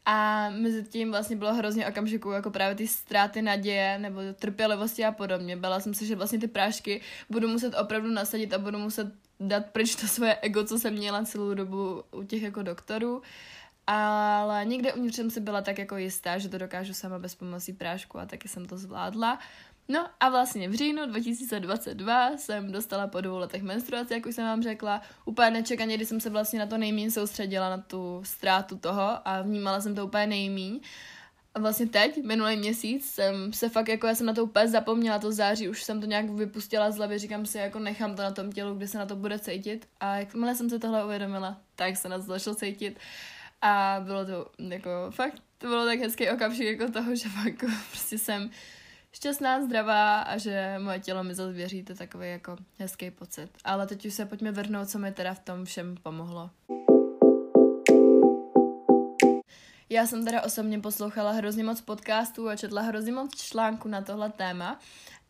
[0.06, 5.12] A mezi tím vlastně bylo hrozně okamžiku jako právě ty ztráty naděje nebo trpělivosti a
[5.12, 5.56] podobně.
[5.56, 9.66] Byla jsem si, že vlastně ty prášky budu muset opravdu nasadit a budu muset dát
[9.66, 13.22] pryč to svoje ego, co jsem měla celou dobu u těch jako doktorů.
[13.86, 17.72] Ale někde uvnitř jsem si byla tak jako jistá, že to dokážu sama bez pomocí
[17.72, 19.38] prášku a taky jsem to zvládla.
[19.90, 24.44] No a vlastně v říjnu 2022 jsem dostala po dvou letech menstruaci, jak už jsem
[24.44, 25.02] vám řekla.
[25.24, 29.42] Úplně nečekaně, kdy jsem se vlastně na to nejméně soustředila, na tu ztrátu toho a
[29.42, 30.80] vnímala jsem to úplně nejméně.
[31.54, 35.18] A vlastně teď, minulý měsíc, jsem se fakt, jako já jsem na to úplně zapomněla,
[35.18, 38.30] to září, už jsem to nějak vypustila z hlavy, říkám si, jako nechám to na
[38.30, 39.88] tom tělu, kde se na to bude cítit.
[40.00, 42.98] A jakmile jsem se tohle uvědomila, tak se na to začalo cítit.
[43.62, 48.18] A bylo to jako fakt, to bylo tak hezký okamžik jako toho, že fakt prostě
[48.18, 48.50] jsem
[49.12, 53.50] šťastná, zdravá a že moje tělo mi zase věří, to je takový jako hezký pocit.
[53.64, 56.50] Ale teď už se pojďme vrhnout, co mi teda v tom všem pomohlo.
[59.88, 64.30] Já jsem teda osobně poslouchala hrozně moc podcastů a četla hrozně moc článků na tohle
[64.30, 64.78] téma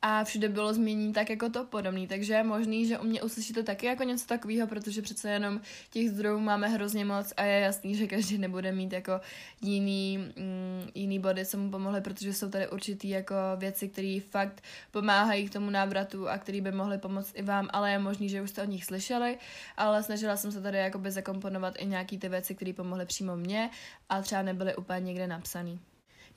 [0.02, 3.62] a všude bylo změní tak jako to podobný, takže je možný, že u mě uslyšíte
[3.62, 5.60] taky jako něco takového, protože přece jenom
[5.90, 9.20] těch zdrojů máme hrozně moc a je jasný, že každý nebude mít jako
[9.60, 14.62] jiný, mm, jiný body, co mu pomohly, protože jsou tady určitý jako věci, které fakt
[14.90, 18.42] pomáhají k tomu návratu a které by mohly pomoct i vám, ale je možný, že
[18.42, 19.38] už jste o nich slyšeli,
[19.76, 23.70] ale snažila jsem se tady jakoby zakomponovat i nějaký ty věci, které pomohly přímo mně
[24.08, 25.89] a třeba nebyly úplně někde napsané.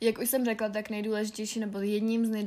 [0.04, 2.46] Jak už jsem řekla, tak nejdůležitější nebo jedním z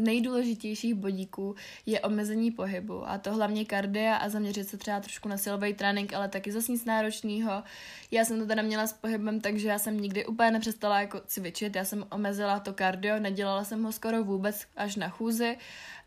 [0.00, 1.54] nejdůležitějších bodíků
[1.86, 3.08] je omezení pohybu.
[3.08, 6.72] A to hlavně kardia a zaměřit se třeba trošku na silový trénink, ale taky zase
[6.72, 7.62] nic náročného.
[8.10, 11.76] Já jsem to teda měla s pohybem, takže já jsem nikdy úplně nepřestala jako cvičit.
[11.76, 15.56] Já jsem omezila to kardio, nedělala jsem ho skoro vůbec až na chůzi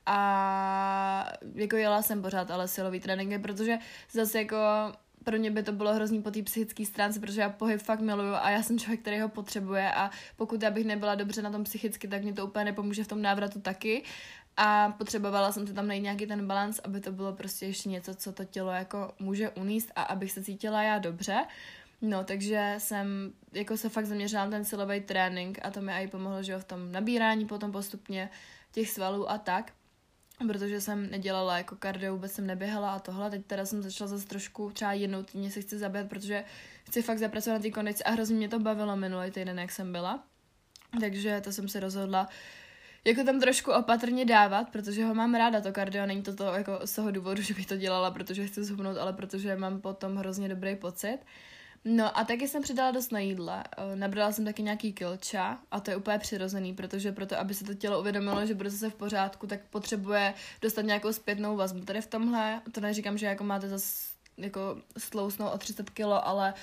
[0.06, 3.78] a jako jela jsem pořád ale silový tréninky, protože
[4.12, 4.58] zase jako
[5.26, 8.34] pro mě by to bylo hrozný po té psychické stránce, protože já pohyb fakt miluju
[8.34, 11.64] a já jsem člověk, který ho potřebuje a pokud já bych nebyla dobře na tom
[11.64, 14.04] psychicky, tak mě to úplně nepomůže v tom návratu taky
[14.58, 18.16] a potřebovala jsem si tam najít nějaký ten balans, aby to bylo prostě ještě něco,
[18.16, 21.46] co to tělo jako může uníst a abych se cítila já dobře.
[22.02, 26.08] No, takže jsem jako se fakt zaměřila na ten silový trénink a to mi i
[26.08, 28.30] pomohlo, že jo, v tom nabírání potom postupně
[28.72, 29.72] těch svalů a tak
[30.48, 33.30] protože jsem nedělala jako kardio, vůbec jsem neběhala a tohle.
[33.30, 36.44] Teď teda jsem začala zase trošku, třeba jednou týdně se chci zabít, protože
[36.84, 39.92] chci fakt zapracovat na té kondici a hrozně mě to bavilo minulý týden, jak jsem
[39.92, 40.24] byla.
[41.00, 42.28] Takže to jsem se rozhodla
[43.06, 46.80] jako tam trošku opatrně dávat, protože ho mám ráda, to kardio, není to, to jako
[46.86, 50.50] z toho důvodu, že bych to dělala, protože chci zhubnout, ale protože mám potom hrozně
[50.50, 51.18] dobrý pocit.
[51.88, 53.64] No a taky jsem přidala dost na jídle.
[53.78, 57.64] Eh, nabrala jsem taky nějaký kilča a to je úplně přirozený, protože proto, aby se
[57.64, 61.86] to tělo uvědomilo, že bude zase v pořádku, tak potřebuje dostat nějakou zpětnou vazbu.
[61.86, 66.54] Tady v tomhle, to neříkám, že jako máte zase jako slousnout o 30 kilo, ale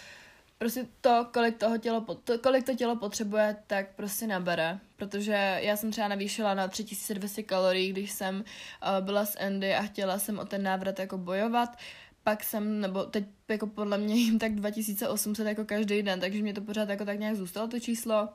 [0.58, 4.78] prostě to, kolik, toho tělo, to, kolik to tělo potřebuje, tak prostě nabere.
[4.96, 9.82] Protože já jsem třeba navýšila na 3200 kalorií, když jsem uh, byla s Andy a
[9.82, 11.78] chtěla jsem o ten návrat jako bojovat
[12.22, 16.54] pak jsem, nebo teď jako podle mě jim tak 2800 jako každý den, takže mě
[16.54, 18.28] to pořád jako tak nějak zůstalo to číslo.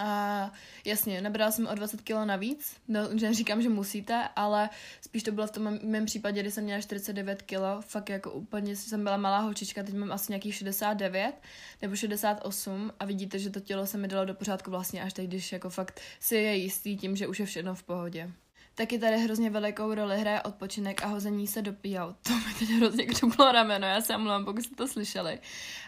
[0.00, 0.52] A
[0.84, 5.32] jasně, nabrala jsem o 20 kg navíc, no, že říkám, že musíte, ale spíš to
[5.32, 9.16] bylo v tom mém případě, kdy jsem měla 49 kg, fakt jako úplně jsem byla
[9.16, 11.34] malá holčička, teď mám asi nějakých 69
[11.82, 15.26] nebo 68 a vidíte, že to tělo se mi dalo do pořádku vlastně až teď,
[15.26, 18.32] když jako fakt si je jistý tím, že už je všechno v pohodě.
[18.78, 22.14] Taky tady hrozně velikou roli hraje odpočinek a hození se do pijou.
[22.22, 25.38] To mi teď hrozně křuplo rameno, já se omlouvám, pokud jste to slyšeli.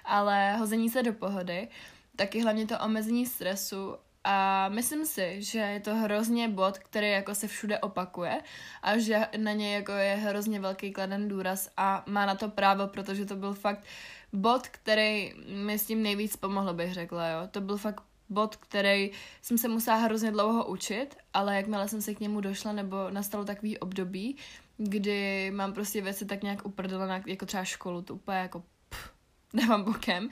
[0.05, 1.69] Ale hození se do pohody,
[2.17, 7.35] taky hlavně to omezení stresu a myslím si, že je to hrozně bod, který jako
[7.35, 8.41] se všude opakuje
[8.83, 12.87] a že na něj jako je hrozně velký kladen důraz a má na to právo,
[12.87, 13.85] protože to byl fakt
[14.33, 17.41] bod, který mi s tím nejvíc pomohl, bych řekla, jo.
[17.51, 19.11] To byl fakt bod, který
[19.43, 23.45] jsem se musela hrozně dlouho učit, ale jakmile jsem se k němu došla, nebo nastalo
[23.45, 24.37] takový období,
[24.77, 28.63] kdy mám prostě věci tak nějak uprdele, jako třeba školu, to úplně jako
[29.53, 30.29] nemám bokem.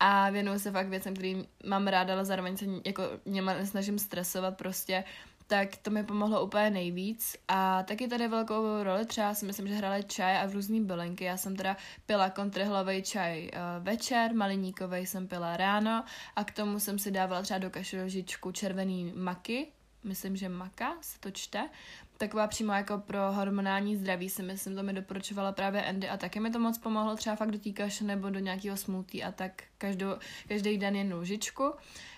[0.00, 4.56] A věnuju se fakt věcem, který mám ráda, ale zároveň se jako něma nesnažím stresovat
[4.56, 5.04] prostě,
[5.50, 7.36] tak to mi pomohlo úplně nejvíc.
[7.48, 11.24] A taky tady velkou roli třeba si myslím, že hrály čaj a v různý bylinky.
[11.24, 16.04] Já jsem teda pila kontrhlový čaj uh, večer, maliníkový jsem pila ráno
[16.36, 19.66] a k tomu jsem si dávala třeba do kašrožičku červený maky,
[20.04, 21.68] myslím, že maka se to čte,
[22.16, 26.40] taková přímo jako pro hormonální zdraví si myslím, to mi doporučovala právě Andy a taky
[26.40, 29.62] mi to moc pomohlo třeba fakt do té kaše nebo do nějakého smoothie a tak
[29.78, 30.08] každou,
[30.48, 31.72] každý den jednu lžičku.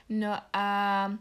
[0.09, 1.13] No a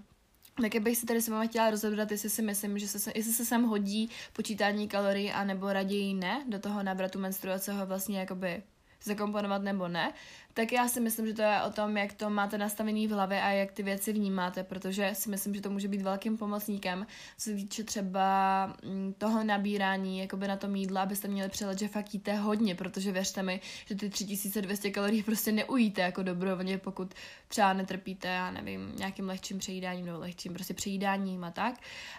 [0.61, 3.45] Taky bych si tady s váma chtěla rozebrat, jestli si myslím, že se, jestli se
[3.45, 8.63] sem hodí počítání kalorií, anebo raději ne, do toho návratu menstruace ho vlastně jakoby
[9.03, 10.13] zakomponovat nebo ne,
[10.53, 13.41] tak já si myslím, že to je o tom, jak to máte nastavený v hlavě
[13.41, 17.43] a jak ty věci vnímáte, protože si myslím, že to může být velkým pomocníkem, co
[17.43, 22.13] se týče třeba mm, toho nabírání, jakoby na tom jídla, abyste měli přehled, že fakt
[22.13, 27.13] jíte hodně, protože věřte mi, že ty 3200 kalorií prostě neujíte jako dobrovolně, pokud
[27.47, 31.75] třeba netrpíte, já nevím, nějakým lehčím přejídáním nebo lehčím prostě přejídáním a tak,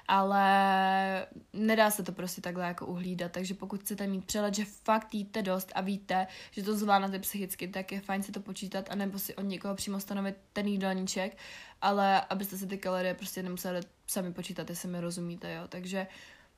[0.08, 0.42] ale
[1.52, 5.42] nedá se to prostě takhle jako uhlídat, takže pokud chcete mít přehled, že fakt jíte
[5.42, 9.18] dost a víte, že to zvládnete psychicky, tak je fajn fajn si to počítat, anebo
[9.18, 11.36] si od někoho přímo stanovit ten jídelníček,
[11.80, 15.68] ale abyste si ty kalorie prostě nemuseli sami počítat, jestli mi rozumíte, jo.
[15.68, 16.06] Takže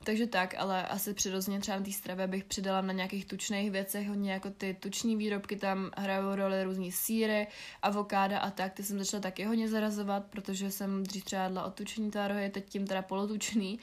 [0.03, 4.31] takže tak, ale asi přirozeně třeba té stravě bych přidala na nějakých tučných věcech, hodně
[4.31, 7.47] jako ty tuční výrobky, tam hrajou roli různý síry,
[7.81, 12.11] avokáda a tak, ty jsem začala taky hodně zarazovat, protože jsem dřív třeba jedla otučný
[12.11, 13.79] tvárohy, teď tím teda polotučný,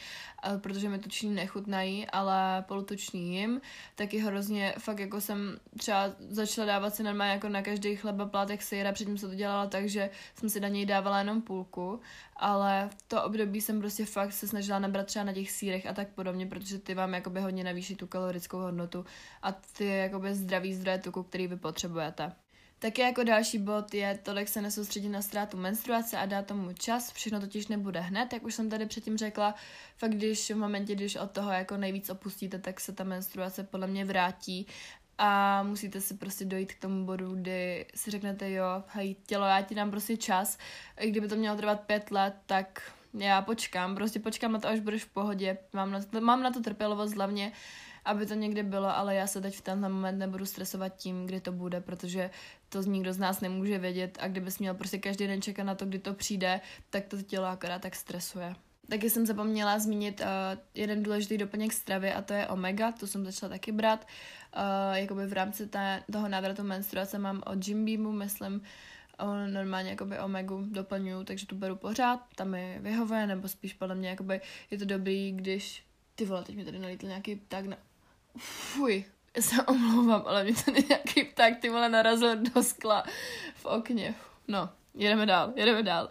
[0.56, 3.60] protože mi tuční nechutnají, ale polotučný jim,
[3.94, 8.62] taky hrozně, fakt jako jsem třeba začala dávat si normálně jako na každý chleba plátek
[8.62, 12.00] síra, předtím se to dělala tak, že jsem si na něj dávala jenom půlku,
[12.42, 15.92] ale v to období jsem prostě fakt se snažila nabrat třeba na těch sírech a
[15.92, 19.04] tak podobně, protože ty vám jakoby hodně navýší tu kalorickou hodnotu
[19.42, 22.32] a ty jakoby zdravý zdroje tuku, který vy potřebujete.
[22.78, 27.12] Také jako další bod je tolik se nesoustředit na ztrátu menstruace a dát tomu čas,
[27.12, 29.54] všechno totiž nebude hned, jak už jsem tady předtím řekla,
[29.96, 33.86] fakt když v momentě, když od toho jako nejvíc opustíte, tak se ta menstruace podle
[33.86, 34.66] mě vrátí
[35.18, 39.62] a musíte si prostě dojít k tomu bodu, kdy si řeknete, jo, hej, tělo, já
[39.62, 40.58] ti dám prostě čas.
[41.00, 44.80] I kdyby to mělo trvat pět let, tak já počkám, prostě počkám na to, až
[44.80, 45.58] budeš v pohodě.
[45.72, 47.52] Mám na to, mám na to trpělivost hlavně,
[48.04, 51.40] aby to někdy bylo, ale já se teď v tenhle moment nebudu stresovat tím, kdy
[51.40, 52.30] to bude, protože
[52.68, 55.86] to nikdo z nás nemůže vědět a kdybys měl prostě každý den čekat na to,
[55.86, 58.54] kdy to přijde, tak to tělo akorát tak stresuje.
[58.88, 60.26] Taky jsem zapomněla zmínit uh,
[60.74, 64.06] jeden důležitý doplněk stravy a to je omega, tu jsem začala taky brát.
[64.56, 68.62] Uh, jakoby v rámci té, toho návratu menstruace mám od Jim Beamu, myslím,
[69.22, 73.94] uh, normálně jakoby omegu doplňuju, takže tu beru pořád, tam mi vyhovuje, nebo spíš podle
[73.94, 74.40] mě jakoby
[74.70, 77.76] je to dobrý, když ty vole, teď mi tady nalítl nějaký pták na...
[78.38, 79.04] Fuj,
[79.36, 83.04] já se omlouvám, ale mě tady nějaký pták ty vole narazil do skla
[83.54, 84.14] v okně.
[84.48, 86.10] No, jedeme dál, jedeme dál.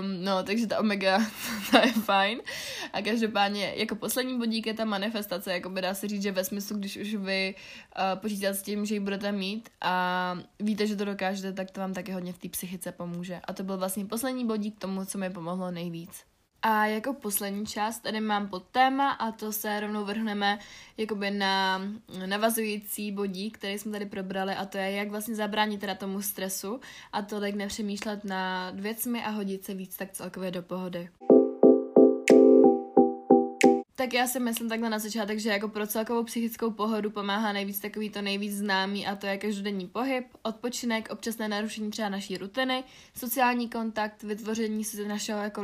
[0.00, 1.18] Um, no, takže ta omega,
[1.70, 2.40] ta je fajn.
[2.92, 6.44] A každopádně, jako poslední bodík je ta manifestace, jako by dá se říct, že ve
[6.44, 10.96] smyslu, když už vy uh, počítáte s tím, že ji budete mít a víte, že
[10.96, 13.40] to dokážete, tak to vám taky hodně v té psychice pomůže.
[13.44, 16.24] A to byl vlastně poslední bodík k tomu, co mi pomohlo nejvíc.
[16.62, 20.58] A jako poslední část tady mám pod téma a to se rovnou vrhneme
[20.96, 21.82] jakoby na
[22.26, 26.80] navazující bodí, který jsme tady probrali a to je, jak vlastně zabránit teda tomu stresu
[27.12, 31.08] a tolik nepřemýšlet nad věcmi a hodit se víc tak celkově do pohody.
[33.98, 37.78] Tak já si myslím takhle na začátek, že jako pro celkovou psychickou pohodu pomáhá nejvíc
[37.78, 42.84] takový to nejvíc známý a to je každodenní pohyb, odpočinek, občasné narušení třeba naší rutiny,
[43.16, 45.62] sociální kontakt, vytvoření si našeho jako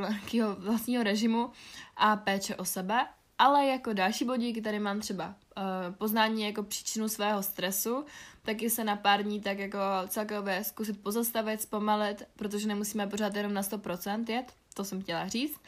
[0.59, 1.51] vlastního režimu
[1.97, 3.07] a péče o sebe.
[3.38, 8.05] Ale jako další bodík tady mám třeba uh, poznání jako příčinu svého stresu,
[8.42, 13.55] taky se na pár dní tak jako celkově zkusit pozastavit, zpomalit, protože nemusíme pořád jenom
[13.55, 15.61] na 100% jet, to jsem chtěla říct.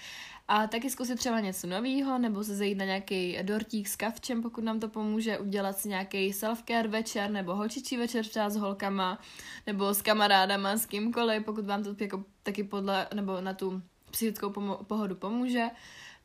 [0.48, 4.64] A taky zkusit třeba něco nového, nebo se zajít na nějaký dortík s kavčem, pokud
[4.64, 9.18] nám to pomůže, udělat si nějaký self-care večer, nebo holčičí večer třeba s holkama,
[9.66, 14.48] nebo s kamarádama, s kýmkoliv, pokud vám to jako taky podle, nebo na tu psychickou
[14.48, 15.64] pomo- pohodu pomůže.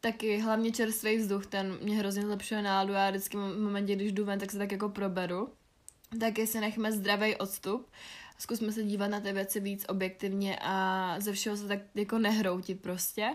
[0.02, 4.26] Taky hlavně čerstvý vzduch, ten mě hrozně zlepšuje náladu a vždycky v momentě, když jdu
[4.26, 5.50] ven, tak se tak jako proberu.
[6.20, 7.92] Taky si nechme zdravý odstup,
[8.38, 12.82] zkusme se dívat na ty věci víc objektivně a ze všeho se tak jako nehroutit
[12.82, 13.30] prostě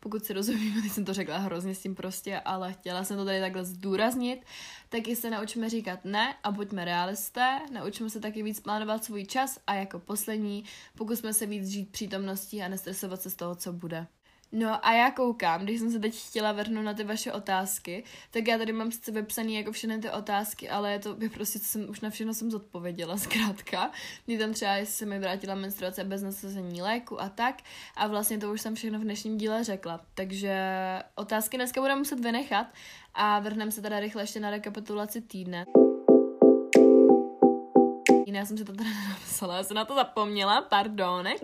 [0.00, 3.24] pokud si rozumíme, teď jsem to řekla hrozně s tím prostě, ale chtěla jsem to
[3.24, 4.44] tady takhle zdůraznit,
[4.88, 9.58] taky se naučíme říkat ne a buďme realisté, naučíme se taky víc plánovat svůj čas
[9.66, 10.64] a jako poslední,
[10.98, 14.06] pokusme se víc žít přítomností a nestresovat se z toho, co bude.
[14.52, 18.48] No a já koukám, když jsem se teď chtěla vrhnout na ty vaše otázky, tak
[18.48, 21.64] já tady mám sice vypsaný jako všechny ty otázky, ale je to je prostě, co
[21.64, 23.90] jsem, už na všechno jsem zodpověděla zkrátka.
[24.26, 27.62] Mě tam třeba, jestli se mi vrátila menstruace bez nasazení léku a tak.
[27.96, 30.00] A vlastně to už jsem všechno v dnešním díle řekla.
[30.14, 30.58] Takže
[31.14, 32.66] otázky dneska budeme muset vynechat
[33.14, 35.64] a vrhneme se teda rychle ještě na rekapitulaci týdne.
[38.34, 41.40] Já jsem si to teda napsala, já jsem na to zapomněla, pardonek,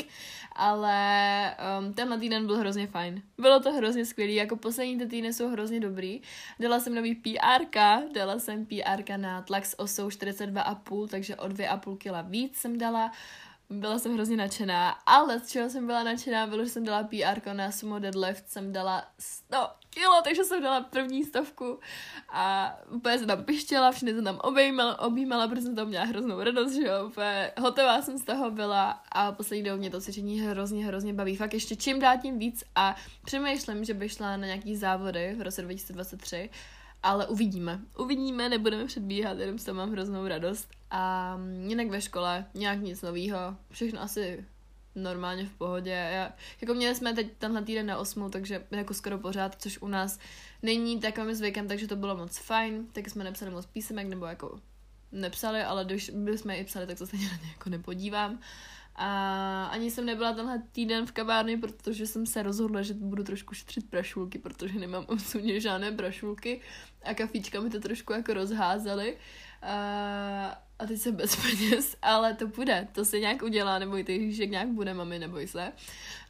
[0.52, 3.22] ale um, tenhle týden byl hrozně fajn.
[3.38, 6.20] Bylo to hrozně skvělý, jako poslední ty týdny jsou hrozně dobrý.
[6.60, 7.78] Dala jsem nový PR,
[8.14, 13.12] dala jsem PR na tlak s osou 42,5, takže o 2,5 kg víc jsem dala.
[13.70, 17.52] Byla jsem hrozně nadšená, ale z čeho jsem byla nadšená, bylo, že jsem dala PR
[17.52, 19.56] na sumo deadlift, jsem dala 100
[19.90, 21.78] kilo, takže jsem dala první stovku
[22.32, 26.42] a úplně se tam pištěla, všechny se tam objímala, objímala, protože jsem tam měla hroznou
[26.42, 30.40] radost, že jo, úplně hotová jsem z toho byla a poslední dobou mě to cvičení
[30.40, 34.46] hrozně, hrozně baví, fakt ještě čím dál tím víc a přemýšlím, že bych šla na
[34.46, 36.50] nějaký závody v roce 2023,
[37.06, 37.80] ale uvidíme.
[37.98, 40.70] Uvidíme, nebudeme předbíhat, jenom toho mám hroznou radost.
[40.90, 41.36] A
[41.66, 44.44] jinak ve škole nějak nic nového, všechno asi
[44.94, 45.90] normálně v pohodě.
[45.90, 49.88] Já, jako měli jsme teď tenhle týden na osmu, takže jako skoro pořád, což u
[49.88, 50.18] nás
[50.62, 52.86] není takovým zvykem, takže to bylo moc fajn.
[52.92, 54.60] Tak jsme nepsali moc písemek, nebo jako
[55.12, 58.38] nepsali, ale když bychom je i psali, tak to stejně na ně jako nepodívám.
[58.98, 63.54] A ani jsem nebyla tenhle týden v kavárně, protože jsem se rozhodla, že budu trošku
[63.54, 66.60] šetřit prašulky, protože nemám absolutně žádné prašulky
[67.04, 69.16] a kafíčka mi to trošku jako rozházely.
[69.62, 74.46] A, a teď jsem bez peněz, ale to bude, to se nějak udělá, nebojte, že
[74.46, 75.72] nějak bude, mami, neboj se.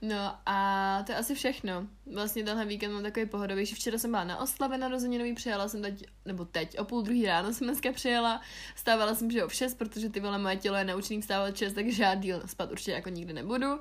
[0.02, 1.86] No a to je asi všechno.
[2.12, 3.74] Vlastně tenhle víkend mám takový pohodovější.
[3.74, 7.52] Včera jsem byla na oslavě narozeninový, přijela jsem teď, nebo teď, o půl druhý ráno
[7.52, 8.40] jsem dneska přijela.
[8.76, 12.02] Stávala jsem, že o 6, protože ty vole moje tělo je naučený vstávat 6, takže
[12.02, 13.80] já díl určitě jako nikdy nebudu.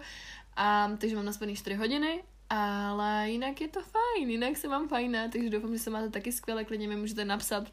[0.55, 5.29] A, takže mám naspaný 4 hodiny ale jinak je to fajn, jinak se mám fajné,
[5.29, 7.71] takže doufám, že se máte taky skvěle, klidně mi můžete napsat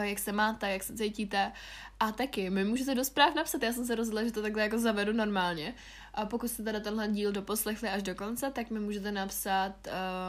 [0.00, 1.52] jak se máte, jak se cítíte.
[2.00, 4.78] A taky, mi můžete do zpráv napsat, já jsem se rozhodla, že to takhle jako
[4.78, 5.74] zavedu normálně.
[6.14, 9.74] A pokud jste teda tenhle díl doposlechli až do konce, tak mi můžete napsat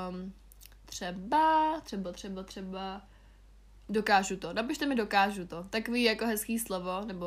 [0.09, 0.33] um,
[0.85, 3.01] třeba, třeba, třeba, třeba
[3.89, 4.53] Dokážu to.
[4.53, 5.63] Napište mi dokážu to.
[5.63, 7.25] Takový jako hezký slovo, nebo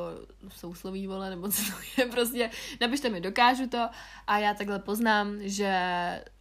[0.48, 2.50] sousloví vole, nebo co to je prostě.
[2.80, 3.88] Napište mi dokážu to
[4.26, 5.72] a já takhle poznám, že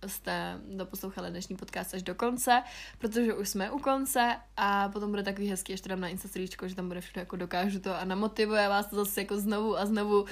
[0.08, 2.64] jste doposlouchali dnešní podcast až do konce,
[2.98, 6.76] protože už jsme u konce a potom bude takový hezký, ještě tam na Instastoríčko, že
[6.76, 10.22] tam bude všechno jako dokážu to a namotivuje vás to zase jako znovu a znovu
[10.22, 10.28] uh,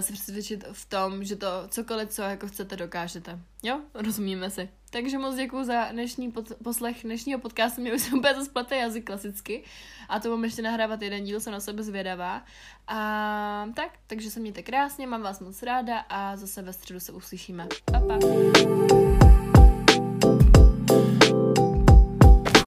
[0.00, 3.38] se přesvědčit v tom, že to cokoliv, co jako chcete, dokážete.
[3.62, 3.80] Jo?
[3.94, 4.68] Rozumíme si.
[4.90, 7.80] Takže moc děkuji za dnešní pod, poslech dnešního podcastu.
[7.80, 9.64] Mě už se úplně zasplete jazyk klasicky.
[10.08, 12.44] A to mám ještě nahrávat jeden díl, jsem na sebe zvědavá.
[12.86, 17.12] A tak, takže se mějte krásně, mám vás moc ráda a zase ve středu se
[17.12, 17.68] uslyšíme.
[17.84, 18.95] Pa, pa.